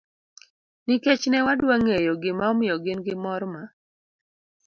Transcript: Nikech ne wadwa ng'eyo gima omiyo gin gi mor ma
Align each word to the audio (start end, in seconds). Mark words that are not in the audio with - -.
Nikech 0.85 1.23
ne 1.29 1.39
wadwa 1.45 1.75
ng'eyo 1.81 2.13
gima 2.21 2.43
omiyo 2.51 2.75
gin 2.83 2.99
gi 3.05 3.13
mor 3.23 3.41
ma 3.53 3.63